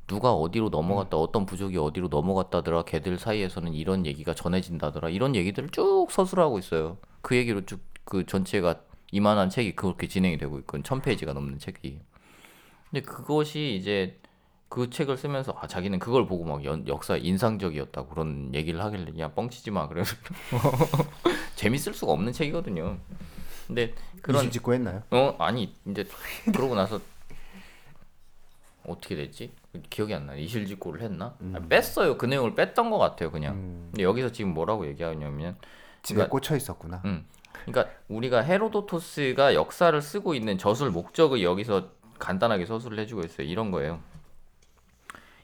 [0.10, 6.08] 누가 어디로 넘어갔다 어떤 부족이 어디로 넘어갔다더라 걔들 사이에서는 이런 얘기가 전해진다더라 이런 얘기들을 쭉
[6.10, 6.98] 서술하고 있어요.
[7.22, 12.00] 그 얘기로 쭉 그 전체가 이만한 책이 그렇게 진행이 되고 있고 천 페이지가 넘는 책이.
[12.90, 14.20] 근데 그것이 이제
[14.68, 19.32] 그 책을 쓰면서 아 자기는 그걸 보고 막 연, 역사 인상적이었다 그런 얘기를 하길래 야
[19.32, 20.16] 뻥치지 마 그래서.
[21.56, 22.98] 재밌을 수가 없는 책이거든요.
[23.68, 23.94] 근데
[24.24, 25.04] 그런 짓고 했나요?
[25.12, 25.36] 어?
[25.38, 26.08] 아니 이제
[26.52, 27.00] 그러고 나서
[28.90, 29.52] 어떻게 됐지?
[29.90, 30.36] 기억이 안 나.
[30.36, 31.36] 이실직고를 했나?
[31.54, 32.18] 아, 뺐어요.
[32.18, 33.56] 그 내용을 뺐던 것 같아요, 그냥.
[33.92, 35.56] 근데 여기서 지금 뭐라고 얘기하냐면,
[36.04, 37.02] 집에 그러니까- 꽂혀 있었구나.
[37.06, 37.26] 음,
[37.66, 43.48] 그러니까 우리가 헤로도토스가 역사를 쓰고 있는 저술 목적을 여기서 간단하게 서술을 해주고 있어요.
[43.48, 44.02] 이런 거예요.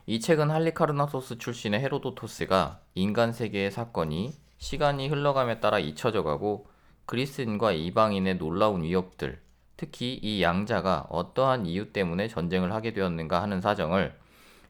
[0.06, 6.68] 이 책은 할리카르나소스 출신의 헤로도토스가 인간 세계의 사건이 시간이 흘러감에 따라 잊혀져 가고
[7.06, 9.40] 그리스인과 이방인의 놀라운 위협들,
[9.76, 14.18] 특히 이 양자가 어떠한 이유 때문에 전쟁을 하게 되었는가 하는 사정을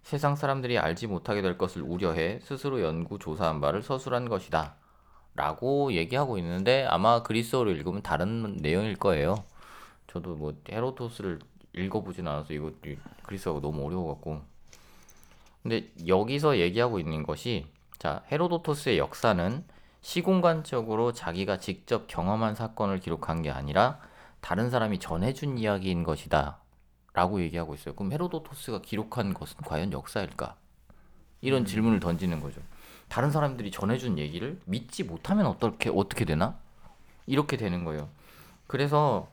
[0.02, 4.76] 세상 사람들이 알지 못하게 될 것을 우려해 스스로 연구 조사한 바를 서술한 것이다.
[5.34, 9.44] 라고 얘기하고 있는데 아마 그리스어로 읽으면 다른 내용일 거예요.
[10.06, 11.40] 저도 뭐 헤로도스를
[11.74, 14.40] 읽어보진 않아서 이거 이- 그리스어가 너무 어려워갖고.
[15.62, 17.66] 근데 여기서 얘기하고 있는 것이
[17.98, 19.64] 자 헤로도토스의 역사는
[20.00, 23.98] 시공간적으로 자기가 직접 경험한 사건을 기록한 게 아니라
[24.46, 26.58] 다른 사람이 전해준 이야기인 것이다.
[27.12, 27.96] 라고 얘기하고 있어요.
[27.96, 30.54] 그럼 헤로도토스가 기록한 것은 과연 역사일까?
[31.40, 32.60] 이런 질문을 던지는 거죠.
[33.08, 36.56] 다른 사람들이 전해준 얘기를 믿지 못하면 어떻게 어떻게 되나?
[37.26, 38.08] 이렇게 되는 거예요.
[38.68, 39.28] 그래서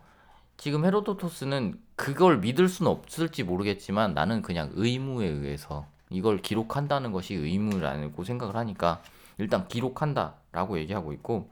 [0.58, 8.23] 지금 헤로도토스는 그걸 믿을 수는 없을지 모르겠지만 나는 그냥 의무에 의해서 이걸 기록한다는 것이 의무라고
[8.23, 9.04] 생각을 하니까
[9.38, 11.52] 일단 기록한다라고 얘기하고 있고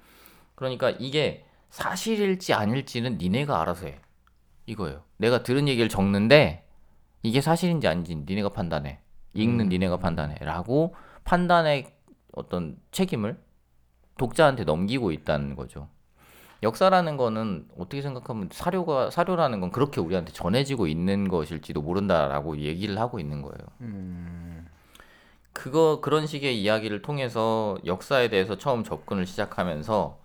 [0.55, 3.99] 그러니까 이게 사실일지 아닐지는 니네가 알아서 해
[4.67, 5.01] 이거예요.
[5.17, 6.67] 내가 들은 얘기를 적는데
[7.23, 8.99] 이게 사실인지 아닌지 니네가 판단해.
[9.33, 11.93] 읽는 니네가 판단해 라고 판단의
[12.33, 13.39] 어떤 책임을
[14.17, 15.87] 독자한테 넘기고 있다는 거죠.
[16.63, 23.19] 역사라는 거는 어떻게 생각하면 사료가 사료라는 건 그렇게 우리한테 전해지고 있는 것일지도 모른다라고 얘기를 하고
[23.19, 23.57] 있는 거예요.
[23.81, 24.67] 음.
[25.53, 30.20] 그거 그런 식의 이야기를 통해서 역사에 대해서 처음 접근을 시작하면서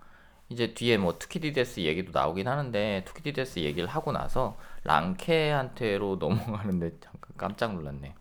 [0.49, 7.75] 이제 뒤에 뭐 투키디데스 얘기도 나오긴 하는데 투키디데스 얘기를 하고 나서 랑케한테로 넘어가는데 잠깐 깜짝
[7.75, 8.15] 놀랐네.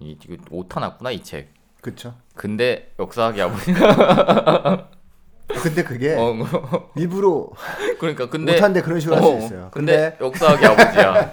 [0.00, 1.52] 이 이거 오타 났구나 이 책.
[1.80, 2.14] 그쵸.
[2.34, 3.74] 근데 역사학이 아버지.
[5.62, 6.34] 근데 그게 어,
[6.96, 7.48] 일부러
[7.98, 9.68] 그러니까 근데 못한데 그런 식으로 할수 어, 있어요.
[9.70, 11.30] 근데, 근데 역사학이 아버지야.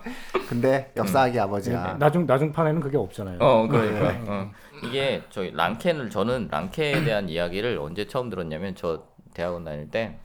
[0.48, 1.96] 근데 역사학이 아버지야.
[1.98, 3.38] 나중 나중 판에는 그게 없잖아요.
[3.40, 4.32] 어, 그러니까.
[4.32, 4.50] 어.
[4.84, 10.18] 이게 저희 랑켄을 저는 랑케에 대한 이야기를 언제 처음 들었냐면 저 대학원 다닐 때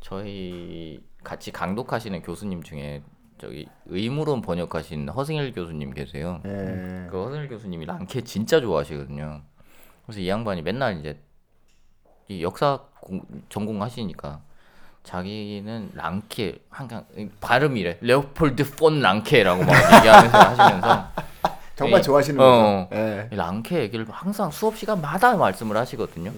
[0.00, 3.02] 저희 같이 강독하시는 교수님 중에
[3.38, 6.40] 저기 의무론 번역하신 허승일 교수님 계세요.
[6.44, 7.06] 예.
[7.10, 9.42] 그 허승일 교수님이 랑케 진짜 좋아하시거든요.
[10.04, 11.18] 그래서 이 양반이 맨날 이제
[12.28, 14.40] 이 역사 공, 전공하시니까
[15.02, 17.06] 자기는 랑케 항상
[17.40, 21.08] 발음이래 레오폴드 폰 랑케라고 막 얘기하면서 하시면서
[21.76, 22.88] 정말 이- 좋아하시는 어.
[22.90, 23.00] 거죠.
[23.00, 23.28] 예.
[23.32, 26.32] 이 랑케 얘기를 항상 수업 시간마다 말씀을 하시거든요.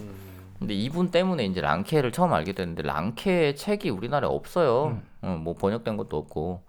[0.59, 4.99] 근데 이분 때문에 이제 랑케를 처음 알게 됐는데 랑케 책이 우리나라에 없어요.
[5.21, 6.61] 어, 뭐 번역된 것도 없고.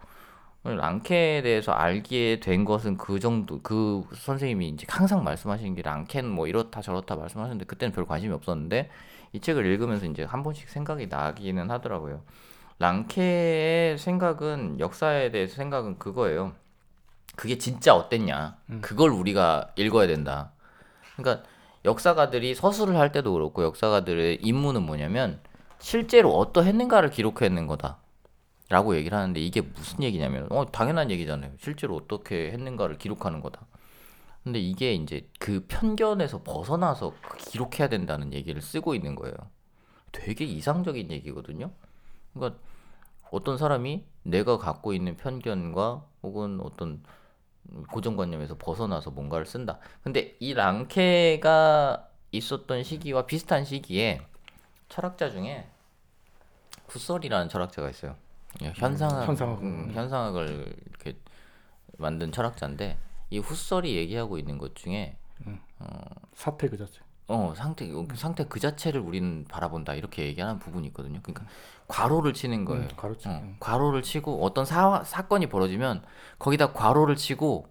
[0.65, 6.47] 랑케에 대해서 알게 된 것은 그 정도 그 선생님이 이제 항상 말씀하시는 게 랑케는 뭐
[6.47, 8.91] 이렇다 저렇다 말씀하셨는데 그때는 별 관심이 없었는데
[9.33, 12.21] 이 책을 읽으면서 이제 한 번씩 생각이 나기는 하더라고요.
[12.81, 16.53] 랑케의 생각은 역사에 대해서 생각은 그거예요.
[17.39, 18.57] 그게 진짜 어땠냐.
[18.81, 20.51] 그걸 우리가 읽어야 된다.
[21.15, 21.49] 그러니까
[21.85, 25.39] 역사가들이 서술을 할 때도 그렇고 역사가들의 임무는 뭐냐면
[25.79, 27.99] 실제로 어떠했는가를 기록해낸 거다.
[28.71, 31.53] 라고 얘기를 하는데 이게 무슨 얘기냐면 어 당연한 얘기잖아요.
[31.61, 33.67] 실제로 어떻게 했는가를 기록하는 거다.
[34.43, 39.37] 근데 이게 이제 그 편견에서 벗어나서 기록해야 된다는 얘기를 쓰고 있는 거예요.
[40.11, 41.71] 되게 이상적인 얘기거든요.
[42.35, 42.59] 그러니까
[43.31, 47.01] 어떤 사람이 내가 갖고 있는 편견과 혹은 어떤
[47.91, 49.79] 고정관념에서 벗어나서 뭔가를 쓴다.
[50.03, 54.23] 근데 이 랑케가 있었던 시기와 비슷한 시기에
[54.89, 55.69] 철학자 중에
[56.89, 58.17] 후설이라는 철학자가 있어요.
[58.63, 59.63] 예, 현상학, 현상학.
[59.63, 61.19] 음, 현상학을 이렇게
[61.99, 62.97] 만든 철학자인데
[63.31, 65.17] 이 후설이 얘기하고 있는 것 중에
[66.35, 67.01] 사태 그 자체.
[67.29, 71.21] 어 상태 그 상태 그 자체를 우리는 바라본다 이렇게 얘기하는 부분이 있거든요.
[71.23, 71.45] 그러니까
[71.87, 72.85] 괄호를 치는 거예요.
[72.85, 73.31] 음, 가르쳐.
[73.31, 76.03] 어, 괄호를 치고 어떤 사, 사건이 벌어지면
[76.39, 77.67] 거기다 괄호를 치고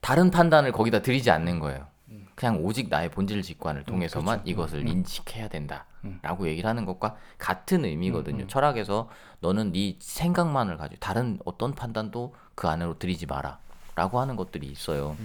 [0.00, 1.86] 다른 판단을 거기다 들이지 않는 거예요.
[2.34, 4.50] 그냥 오직 나의 본질 직관을 통해서만 그렇죠.
[4.50, 8.46] 이것을 인식해야 된다라고 얘기를 하는 것과 같은 의미거든요.
[8.48, 9.08] 철학에서
[9.40, 13.58] 너는 네 생각만을 가지고 다른 어떤 판단도 그 안으로 들이지 마라
[13.94, 15.16] 라고 하는 것들이 있어요.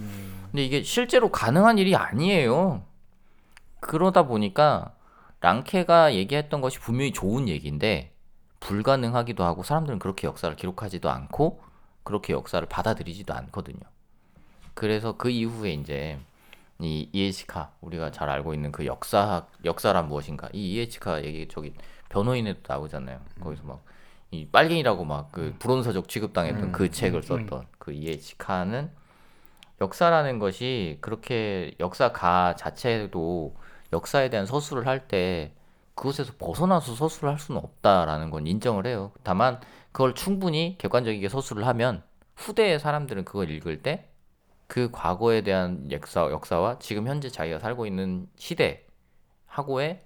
[0.52, 2.82] 근데 이게 실제로 가능한 일이 아니에요.
[3.80, 4.94] 그러다 보니까
[5.40, 8.12] 랑케가 얘기했던 것이 분명히 좋은 얘기인데
[8.60, 11.62] 불가능하기도 하고 사람들은 그렇게 역사를 기록하지도 않고
[12.02, 13.80] 그렇게 역사를 받아들이지도 않거든요.
[14.74, 16.18] 그래서 그 이후에 이제
[16.80, 20.48] 이 이에치카 우리가 잘 알고 있는 그 역사학 역사란 무엇인가?
[20.52, 21.74] 이 이에치카 얘기 저기
[22.08, 23.20] 변호인에도 나오잖아요.
[23.40, 23.98] 거기서 막
[24.30, 28.90] 이 빨갱이라고 막 그 불온서적 취급당했던 그 책을 썼던 그 이에치카는
[29.80, 33.56] 역사라는 것이 그렇게 역사가 자체도
[33.92, 35.52] 역사에 대한 서술을 할 때
[35.94, 39.12] 그것에서 벗어나서 서술을 할 수는 없다라는 건 인정을 해요.
[39.24, 39.60] 다만
[39.92, 42.02] 그걸 충분히 객관적이게 서술을 하면
[42.36, 44.08] 후대의 사람들은 그걸 읽을 때
[44.68, 48.86] 그 과거에 대한 역사, 역사와 지금 현재 자기가 살고 있는 시대
[49.46, 50.02] 하고의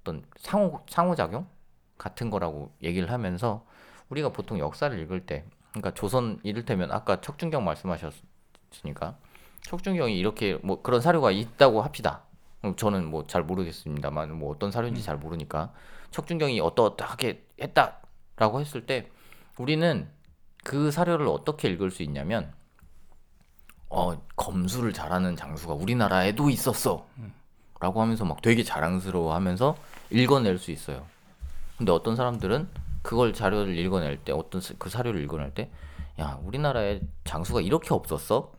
[0.00, 1.46] 어떤 상호 상호작용
[1.98, 3.64] 같은 거라고 얘기를 하면서
[4.08, 9.18] 우리가 보통 역사를 읽을 때 그러니까 조선 이를테면 아까 척준경 말씀하셨으니까
[9.62, 12.22] 척준경이 이렇게 뭐 그런 사료가 있다고 합시다.
[12.66, 15.72] 음, 저는 뭐 잘 모르겠습니다만 뭐 어떤 사료인지 잘 모르니까
[16.10, 19.10] 척준경이 어떠어떠하게 했다라고 했을 때
[19.58, 20.08] 우리는
[20.64, 22.52] 그 사료를 어떻게 읽을 수 있냐면
[23.88, 27.06] 어 검수를 잘하는 장수가 우리나라에도 있었어.
[27.78, 29.76] 라고 하면서 막 되게 자랑스러워 하면서
[30.10, 31.04] 읽어낼 수 있어요.
[31.76, 32.68] 근데 어떤 사람들은
[33.02, 35.70] 그걸 자료를 읽어낼 때 어떤 스- 그 사료를 읽어낼 때
[36.18, 38.50] 야 우리나라에 장수가 이렇게 없었어?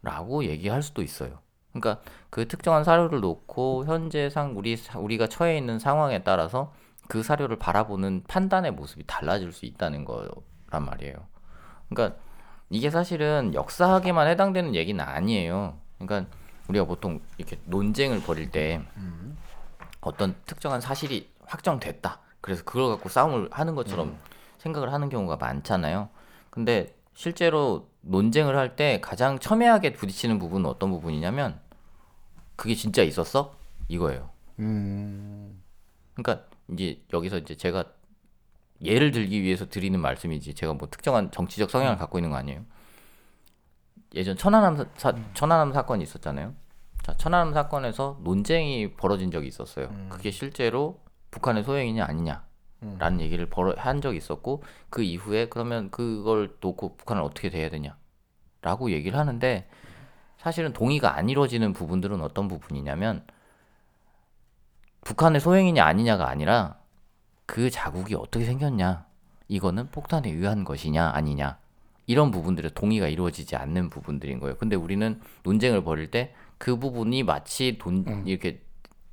[0.00, 1.38] 라고 얘기할 수도 있어요
[1.72, 6.72] 그러니까 그 특정한 사료를 놓고 현재상 우리 사- 우리가 처해 있는 상황에 따라서
[7.08, 11.14] 그 사료를 바라보는 판단의 모습이 달라질 수 있다는 거란 말이에요.
[11.88, 12.18] 그러니까
[12.70, 15.78] 이게 사실은 역사학에만 해당되는 얘기는 아니에요.
[15.98, 16.30] 그러니까
[16.68, 18.80] 우리가 보통 이렇게 논쟁을 벌일 때
[20.00, 22.20] 어떤 특정한 사실이 확정됐다.
[22.40, 24.16] 그래서 그걸 갖고 싸움을 하는 것처럼
[24.58, 26.08] 생각을 하는 경우가 많잖아요.
[26.50, 31.60] 근데 실제로 논쟁을 할 때 가장 첨예하게 부딪히는 부분은 어떤 부분이냐면
[32.56, 33.54] 그게 진짜 있었어?
[33.88, 34.30] 이거예요.
[34.58, 35.62] 음.
[36.14, 37.84] 그러니까 이제 여기서 이제 제가
[38.82, 42.64] 예를 들기 위해서 드리는 말씀이지 제가 뭐 특정한 정치적 성향을 갖고 있는 거 아니에요.
[44.14, 46.54] 예전 천안함 사, 사- 천안함 사건이 있었잖아요.
[47.02, 49.88] 자, 천안함 사건에서 논쟁이 벌어진 적이 있었어요.
[50.08, 52.44] 그게 실제로 북한의 소행이냐 아니냐
[52.98, 57.96] 라는 얘기를 벌어, 한 적이 있었고 그 이후에 그러면 그걸 놓고 북한을 어떻게 대해야 되냐
[58.60, 59.68] 라고 얘기를 하는데
[60.38, 63.24] 사실은 동의가 안 이루어지는 부분들은 어떤 부분이냐면
[65.02, 66.76] 북한의 소행이냐 아니냐가 아니라
[67.46, 69.06] 그 자국이 어떻게 생겼냐?
[69.48, 71.58] 이거는 폭탄에 의한 것이냐 아니냐?
[72.06, 74.56] 이런 부분들에 동의가 이루어지지 않는 부분들인 거예요.
[74.56, 78.62] 근데 우리는 논쟁을 벌일 때 그 부분이 마치 돈 이렇게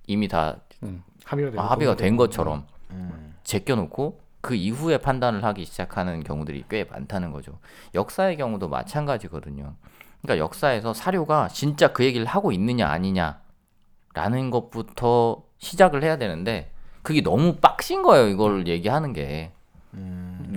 [0.06, 2.68] 이미 다 음, 합의가 되고 아, 합의가 된 것처럼.
[2.92, 3.29] 음.
[3.50, 7.58] 제껴놓고 그 이후에 판단을 하기 시작하는 경우들이 꽤 많다는 거죠.
[7.96, 9.74] 역사의 경우도 마찬가지거든요.
[10.22, 17.56] 그러니까 역사에서 사료가 진짜 그 얘기를 하고 있느냐 아니냐라는 것부터 시작을 해야 되는데 그게 너무
[17.56, 18.28] 빡신 거예요.
[18.28, 19.52] 이걸 얘기하는 게.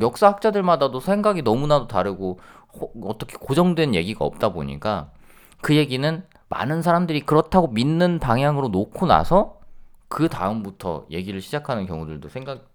[0.01, 2.39] 역사학자들마다도 생각이 너무나도 다르고
[2.79, 5.11] 호- 어떻게 고정된 얘기가 없다 보니까
[5.61, 9.59] 그 얘기는 많은 사람들이 그렇다고 믿는 방향으로 놓고 나서
[10.09, 12.71] 그 다음부터 얘기를 시작하는 경우들도 생각-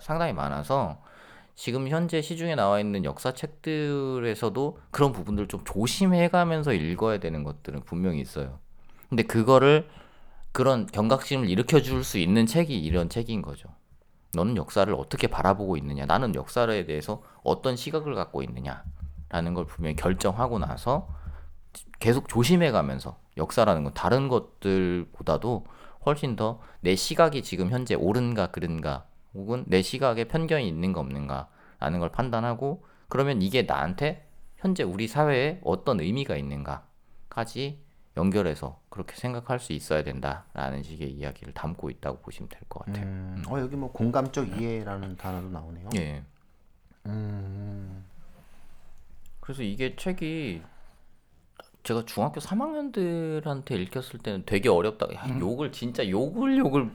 [0.00, 1.02] 상당히 많아서
[1.54, 8.20] 지금 현재 시중에 나와 있는 역사 책들에서도 그런 부분들을 좀 조심해가면서 읽어야 되는 것들은 분명히
[8.20, 8.58] 있어요.
[9.08, 9.88] 근데 그거를
[10.52, 13.68] 그런 경각심을 일으켜 줄 수 있는 책이 이런 책인 거죠.
[14.34, 16.06] 너는 역사를 어떻게 바라보고 있느냐?
[16.06, 21.08] 나는 역사에 대해서 어떤 시각을 갖고 있느냐라는 걸 분명히 결정하고 나서
[21.98, 25.66] 계속 조심해 가면서 역사라는 건 다른 것들보다도
[26.06, 29.04] 훨씬 더 내 시각이 지금 현재 옳은가 그른가
[29.38, 36.00] 혹은 내 시각에 편견이 있는가 없는가라는 걸 판단하고 그러면 이게 나한테 현재 우리 사회에 어떤
[36.00, 37.78] 의미가 있는가까지
[38.16, 43.06] 연결해서 그렇게 생각할 수 있어야 된다라는 식의 이야기를 담고 있다고 보시면 될 것 같아요.
[43.06, 43.42] 음.
[43.48, 45.88] 어 여기 뭐 공감적 이해라는 단어도 나오네요.
[45.96, 46.24] 예.
[47.06, 48.04] 음.
[49.38, 50.60] 그래서 이게 책이
[51.84, 55.06] 제가 중학교 3학년들한테 읽혔을 때는 되게 어렵다.
[55.14, 56.90] 야, 욕을 진짜 욕을 욕을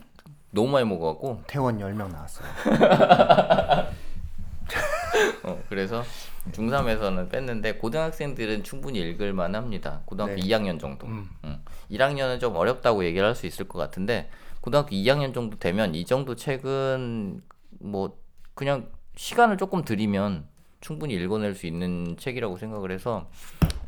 [0.53, 2.47] 너무 많이 먹어갖고 태원 10명 나왔어요.
[5.43, 6.03] 어, 그래서
[6.51, 10.01] 중3에서는 뺐는데 고등학생들은 충분히 읽을 만합니다.
[10.05, 10.41] 고등학교 네.
[10.41, 11.07] 2학년 정도.
[11.07, 11.27] 음.
[11.91, 14.29] 1학년은 좀 어렵다고 얘기를 할 수 있을 것 같은데
[14.61, 17.41] 고등학교 2학년 정도 되면 이 정도 책은
[17.79, 18.17] 뭐
[18.53, 20.47] 그냥 시간을 조금 들이면
[20.83, 23.29] 충분히 읽어낼 수 있는 책이라고 생각을 해서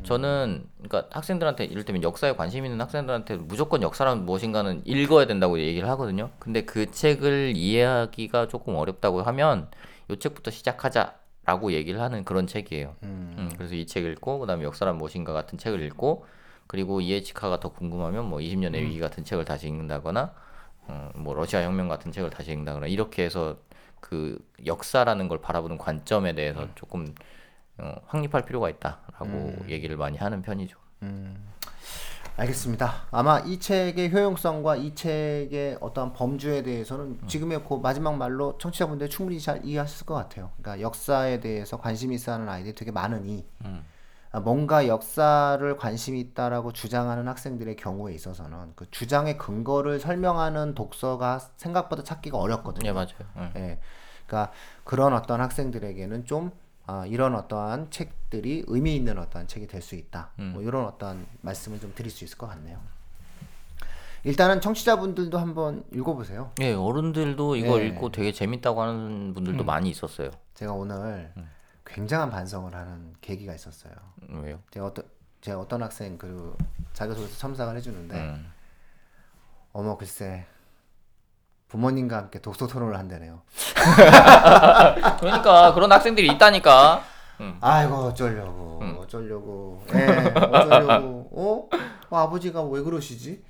[0.02, 6.30] 저는 그러니까 학생들한테 이를테면 역사에 관심 있는 학생들한테 무조건 역사란 무엇인가는 읽어야 된다고 얘기를 하거든요.
[6.38, 9.68] 근데 그 책을 이해하기가 조금 어렵다고 하면
[10.10, 12.94] 이 책부터 시작하자라고 얘기를 하는 그런 책이에요.
[13.02, 16.24] 음, 그래서 이 책 읽고 그다음에 역사란 무엇인가 같은 책을 읽고
[16.66, 20.32] 그리고 이에치카가 더 궁금하면 뭐 20년의 위기 같은 책을 다시 읽는다거나
[20.88, 23.56] 어, 뭐 러시아 혁명 같은 책을 다시 읽는다거나 이렇게 해서
[24.00, 27.14] 그 역사라는 걸 바라보는 관점에 대해서 조금
[27.78, 30.78] 어, 확립할 필요가 있다라고 얘기를 많이 하는 편이죠.
[32.38, 33.06] 알겠습니다.
[33.10, 39.40] 아마 이 책의 효용성과 이 책의 어떠한 범주에 대해서는 지금의 그 마지막 말로 청취자분들 충분히
[39.40, 40.50] 잘 이해하실 것 같아요.
[40.60, 43.80] 그러니까 역사에 대해서 관심 있어 하는 아이들이 되게 많으니 아,
[44.40, 52.36] 뭔가 역사를 관심 있다라고 주장하는 학생들의 경우에 있어서는 그 주장의 근거를 설명하는 독서가 생각보다 찾기가
[52.38, 52.88] 어렵거든요.
[52.88, 53.08] 예 맞아요.
[53.36, 53.52] 응.
[53.56, 53.78] 예.
[54.26, 54.52] 그러니까
[54.84, 56.50] 그런 어떤 학생들에게는 좀
[56.88, 60.30] 아, 이런 어떠한 책들이 의미 있는 어떠한 책이 될 수 있다.
[60.36, 62.78] 뭐 이런 어떠한 말씀을 좀 드릴 수 있을 것 같네요.
[64.24, 66.50] 일단은 청취자분들도 한번 읽어보세요.
[66.60, 67.86] 예, 어른들도 이거 네.
[67.88, 70.30] 읽고 되게 재밌다고 하는 분들도 많이 있었어요.
[70.54, 71.32] 제가 오늘
[71.86, 73.92] 굉장한 반성을 하는 계기가 있었어요.
[74.28, 74.58] 음, 왜요?
[74.70, 75.04] 제가 어떤
[75.40, 76.56] 제가 어떤 학생 그
[76.92, 78.52] 자기소개서 첨삭을 해주는데 음.
[79.72, 80.46] 어머 글쎄
[81.68, 83.42] 부모님과 함께 독서 토론을 한다네요.
[85.20, 87.02] 그러니까 그런 학생들이 있다니까.
[87.40, 87.58] 음.
[87.60, 91.68] 아이고 어쩌려고 어쩌려고 예 어쩌려고 어?
[92.08, 93.42] 어, 아버지가 왜 그러시지?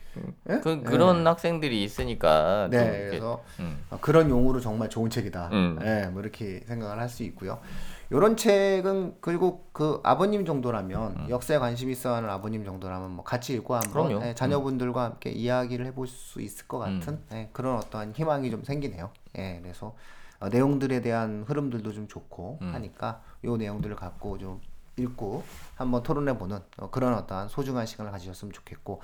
[0.51, 0.61] 예?
[0.61, 3.79] 그 그런 학생들이 있으니까 좀네 이렇게, 그래서 음.
[3.91, 5.51] 아, 그런 용어로 정말 좋은 책이다.
[5.53, 5.79] 음.
[5.83, 7.59] 예, 뭐 이렇게 생각을 할 수 있고요.
[8.11, 14.23] 이런 책은 그리고 그 아버님 정도라면 역사에 관심 있어하는 아버님 정도라면 뭐 같이 읽고 한번.
[14.23, 19.11] 예, 자녀분들과 함께 이야기를 해볼 수 있을 것 같은 예, 그런 어떠한 희망이 좀 생기네요.
[19.39, 19.95] 예, 그래서
[20.39, 24.61] 어, 내용들에 대한 흐름들도 좀 좋고 하니까 이 내용들을 갖고 좀
[24.97, 29.03] 읽고 한번 토론해 보는 어, 그런 어떠한 소중한 시간을 가지셨으면 좋겠고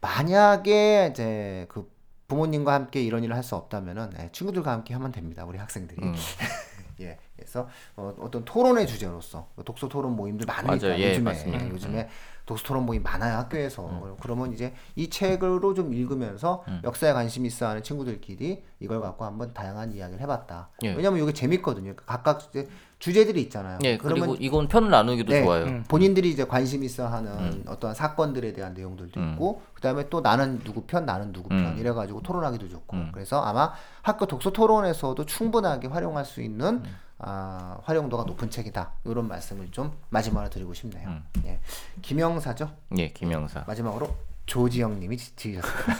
[0.00, 1.92] 만약에 이제 그
[2.28, 5.44] 부모님과 함께 이런 일을 할 수 없다면은 예, 친구들과 함께 하면 됩니다.
[5.44, 6.02] 우리 학생들이.
[6.02, 6.14] 음.
[7.00, 10.98] 예, 그래서 어, 어떤 토론의 주제로서 독서 토론 모임들 많으니까 맞아요.
[10.98, 11.44] 예, 요즘에.
[11.48, 12.08] 예, 요즘에
[12.46, 14.16] 독서 토론 모임 많아요 학교에서.
[14.20, 20.20] 그러면 이제 이 책으로 좀 읽으면서 역사에 관심 있어하는 친구들끼리 이걸 갖고 한번 다양한 이야기를
[20.22, 20.70] 해봤다.
[20.84, 20.94] 예.
[20.94, 21.94] 왜냐면 이게 재밌거든요.
[21.96, 22.68] 각각 이제
[23.04, 23.80] 주제들이 있잖아요.
[23.84, 25.82] 예, 그러면 그리고 이건 편을 나누기도 네, 좋아요.
[25.88, 29.32] 본인들이 이제 관심 있어 하는 어떠한 사건들에 대한 내용들도 음.
[29.32, 31.76] 있고 그 다음에 또 나는 누구 편 나는 누구 편 음.
[31.78, 33.10] 이래가지고 토론하기도 좋고 음.
[33.12, 36.96] 그래서 아마 학교 독서 토론에서도 충분하게 활용할 수 있는 음.
[37.18, 41.06] 아, 활용도가 높은 책이다 이런 말씀을 좀 마지막으로 드리고 싶네요.
[41.06, 41.22] 음.
[41.44, 41.60] 예,
[42.00, 42.70] 김영사죠.
[42.96, 43.64] 예, 김영사.
[43.66, 45.92] 마지막으로 조지영 님이 지으셨습니다.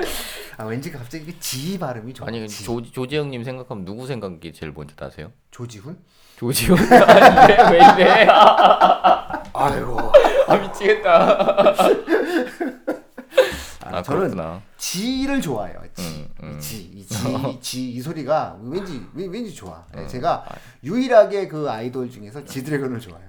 [0.60, 2.28] 아, 왠지 갑자기 그 지 발음이 좋아.
[2.28, 2.64] 아니 지.
[2.64, 5.32] 조 조지영님 생각하면 누구 생각이 제일 먼저 나세요?
[5.50, 5.98] 조지훈?
[6.36, 8.26] 조지영 아닌데 왜 이래?
[9.54, 10.12] 아이고.
[10.48, 11.76] 아 미치겠다.
[13.82, 14.60] 아, 아, 저는 그렇구나.
[14.76, 15.80] 지를 좋아해요.
[15.94, 16.56] 지, 음, 음.
[16.58, 19.82] 이 지, 이 지, 지, 이 소리가 왠지 왠- 왠지 좋아.
[19.96, 20.02] 음.
[20.02, 20.44] 예, 제가
[20.84, 23.28] 유일하게 그 아이돌 중에서 지드래곤을 좋아해요.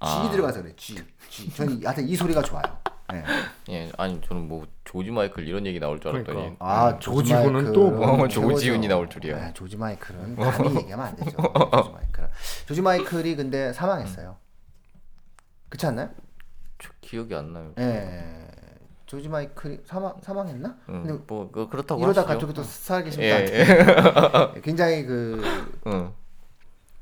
[0.00, 0.24] 아.
[0.24, 0.74] 지 들어가서 그래.
[0.76, 0.96] 지,
[1.30, 1.48] 지.
[1.54, 2.62] 저는 하여튼 이 소리가 좋아요.
[3.14, 3.24] 예.
[3.72, 6.64] 예, 아니 저는 뭐 조지 마이클 이런 얘기 나올 줄 알았더니 그러니까.
[6.64, 8.22] 아, 조지훈은 또 뭐.
[8.24, 9.46] 어, 조지훈이 나올 줄이야.
[9.46, 11.30] 네, 조지 마이클은 감히 얘기하면 안 되죠.
[11.36, 12.28] 조지 마이클.
[12.66, 14.36] 조지 마이클이 근데 사망했어요.
[15.68, 16.10] 그렇지 않나요?
[16.78, 17.72] 저 기억이 안 나요.
[17.78, 18.40] 예.
[19.06, 20.76] 조지 마이클이 사망 사망했나?
[20.86, 22.32] 근데 음, 뭐 그, 그렇다고 이러다 하시죠.
[22.32, 24.54] 갑자기 또 살아계시면 예, 안 돼요.
[24.62, 25.42] 굉장히 그
[25.88, 26.12] 응.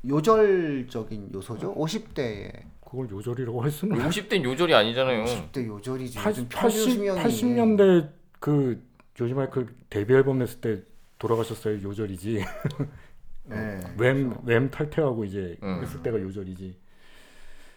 [0.07, 1.75] 요절적인 요소죠.
[1.75, 2.51] 50대에
[2.89, 5.23] 그걸 요절이라고 할 수는 50대는 요절이 아니잖아요.
[5.25, 6.17] 50대 요절이지.
[6.17, 10.81] 80, 요즘 평균 80, 수명이 80 년대 그 조지 마이클 데뷔 앨범 냈을 때
[11.19, 12.43] 돌아가셨어요 요절이지
[13.45, 13.79] 네.
[13.97, 15.81] Wham, Wham 탈퇴하고 이제 음.
[15.83, 16.75] 했을 때가 요절이지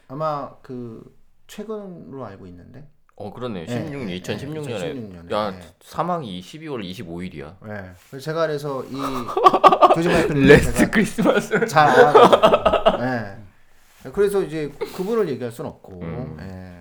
[0.08, 1.14] 아마 그
[1.46, 2.88] 최근으로 알고 있는데.
[3.14, 3.66] 어 그러네요.
[3.66, 5.34] 네, 16년 네, 2016년에 2016 년에.
[5.34, 5.60] 야 네.
[5.82, 7.56] 사망이 12월 25일이야.
[7.66, 7.90] 네.
[8.08, 8.92] 그래서 제가 그래서 이
[9.94, 11.66] 조지 마이클을 Last Christmas.
[11.66, 13.02] 잘 알아가지고.
[13.04, 13.41] 네.
[14.12, 16.00] 그래서 이제 그분을 얘기할 수는 없고.
[16.00, 16.36] 음.
[16.38, 16.78] 네.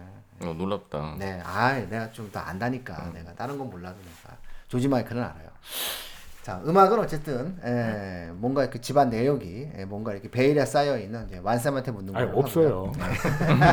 [0.47, 1.15] 어 놀랍다.
[1.19, 3.11] 네, 아, 내가 좀 더 안다니까.
[3.13, 4.35] 내가 다른 건 몰라도 내가
[4.67, 5.49] 조지 마이클은 알아요.
[6.41, 11.37] 자, 음악은 어쨌든 에, 뭔가 그 집안 내역이 에, 뭔가 이렇게 베일에 싸여 있는 이제
[11.37, 12.39] 완쌤한테 묻는 아니 거예요.
[12.39, 12.91] 없어요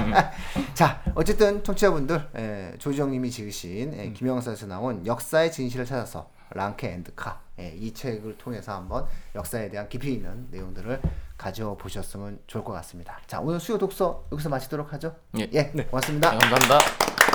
[0.74, 7.40] 자, 어쨌든 청취자분들 에, 조지영님이 지으신 에, 김영사에서 나온 역사의 진실을 찾아서 랑케 and 카.
[7.58, 11.00] 에, 이 책을 통해서 한번 역사에 대한 깊이 있는 내용들을
[11.38, 13.18] 가져보셨으면 좋을 것 같습니다.
[13.26, 15.14] 자, 오늘 수요 독서 여기서 마치도록 하죠.
[15.38, 15.48] 예.
[15.54, 16.32] 예, 고맙습니다.
[16.32, 17.27] 네, 감사합니다.